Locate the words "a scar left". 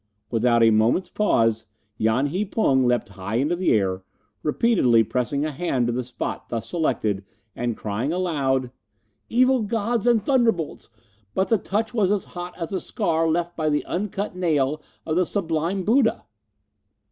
12.73-13.55